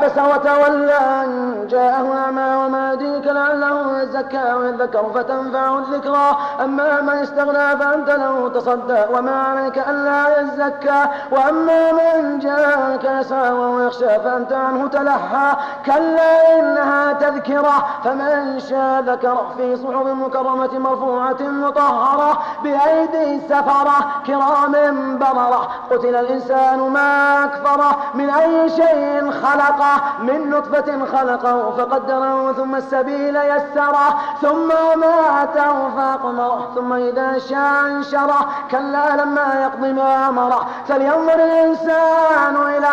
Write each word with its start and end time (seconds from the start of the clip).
عبس 0.00 0.18
وتولى 0.18 0.98
أن 1.24 1.66
جاءه 1.70 2.00
الأعمى 2.00 2.64
وما 2.64 2.92
يدريك 2.92 3.26
لعله 3.26 4.02
يزكى 4.02 4.52
ويذكر 4.52 5.10
فتنفعه 5.14 5.78
الذكرى. 5.78 6.38
أما 6.64 7.00
من 7.00 7.10
استغنى 7.10 7.76
فأنت 7.76 8.10
له 8.10 8.48
تصدى 8.48 9.04
وما 9.14 9.42
عليك 9.42 9.78
ألا 9.88 10.40
يزكى. 10.40 11.04
وأما 11.30 11.92
من 11.92 12.38
جاءك 12.38 13.04
يسعى 13.04 13.52
وهو 13.52 13.80
يخشى 13.80 14.08
فأنت 14.08 14.52
عنه 14.52 14.88
تلهى. 14.88 15.56
كلا 15.86 16.58
إنها 16.58 17.09
تذكرة 17.40 17.86
فمن 18.04 18.60
شاء 18.60 19.00
ذكر 19.00 19.36
في 19.56 19.76
صحف 19.76 20.06
مكرمة 20.06 20.78
مرفوعة 20.78 21.36
مطهرة 21.40 22.38
بأيدي 22.62 23.40
سفرة 23.48 23.96
كرام 24.26 24.72
بررة 25.18 25.68
قتل 25.90 26.16
الإنسان 26.16 26.78
ما 26.78 27.44
أكفره 27.44 27.96
من 28.14 28.30
أي 28.30 28.68
شيء 28.68 29.30
خلقه. 29.30 30.02
من 30.20 30.50
نطفة 30.50 31.04
خلقه 31.12 31.70
فقدره 31.70 32.52
ثم 32.52 32.76
السبيل 32.76 33.36
يسره. 33.36 34.18
ثم 34.42 34.68
ماته 35.00 35.88
فأقمره 35.96 36.68
ثم 36.74 36.92
إذا 36.92 37.38
شاء 37.38 37.86
انشره. 37.86 38.48
كلا 38.70 39.16
لما 39.16 39.60
يقض 39.62 39.84
ما 39.84 40.28
أمره. 40.28 40.66
فلينظر 40.88 41.34
الإنسان 41.34 42.56
إلى 42.56 42.88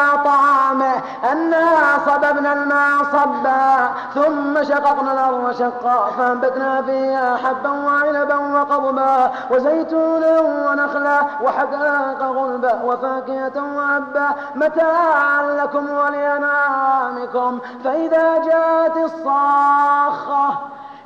أنا 1.24 1.66
صببنا 2.06 2.54
الماء 2.54 3.04
صبا 3.04 3.90
ثم 4.16 4.64
شققنا 4.64 5.14
الأرض 5.14 5.52
شقا 5.52 6.12
فأنبتنا 6.18 6.82
فيها 6.82 7.38
حبا 7.38 7.70
وعنبا 7.70 8.36
وقضبا 8.36 9.32
وزيتونا 9.52 10.40
ونخلا 10.40 11.22
وحدائق 11.44 12.22
غلبا 12.22 12.82
وفاكهة 12.84 13.76
وعبا 13.76 14.30
متاعا 14.56 15.44
لكم 15.64 15.90
ولأنعامكم. 15.90 17.60
فإذا 17.84 18.38
جاءت 18.38 18.98
الصاخة 18.98 20.50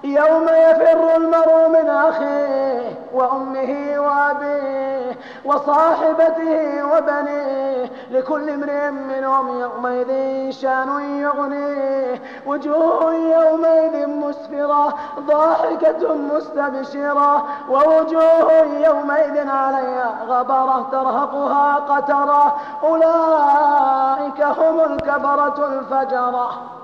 يوم 0.04 0.44
يفر 0.44 1.16
المرء 1.16 1.70
من 1.70 1.90
أخيه 1.90 2.96
وأمه 3.14 4.00
وأبيه 4.00 5.01
وصاحبته 5.46 6.86
وبنيه 6.86 7.92
لكل 8.12 8.50
امرئ 8.50 8.92
منهم 8.92 9.60
يومئذ 9.60 10.12
شأن 10.52 11.20
يغنيه. 11.22 12.22
وجوه 12.46 13.14
يومئذ 13.14 14.08
مسفرة 14.08 14.94
ضاحكة 15.20 16.16
مستبشرة. 16.16 17.46
ووجوه 17.70 18.52
يومئذ 18.64 19.50
عليها 19.50 20.12
غبرة 20.28 20.90
ترهقها 20.92 21.76
قترة. 21.76 22.56
أولئك 22.84 24.42
هم 24.42 24.80
الكفرة 24.80 25.68
الفجرة. 25.68 26.81